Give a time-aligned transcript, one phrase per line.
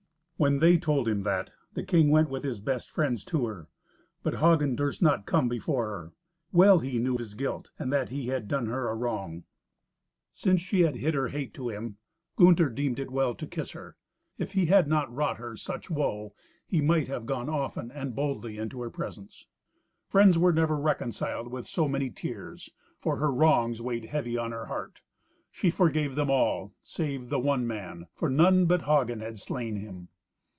[0.37, 3.67] When they told him that, the king went with his best friends to her.
[4.23, 6.13] But Hagen durst not come before her.
[6.51, 9.43] Well he knew his guilt, and that he had done her a wrong.
[10.31, 11.97] Since she had hid her hate to him,
[12.37, 13.97] Gunther deemed it well to kiss her.
[14.39, 16.33] If he had not wrought her such woe,
[16.65, 19.45] he might have gone often and boldly into her presence.
[20.07, 24.65] Friends were never reconciled with so many tears, for her wrongs weighed heavy on her
[24.65, 25.01] heart.
[25.51, 30.07] She forgave them all, save the one man, for none but Hagen had slain him.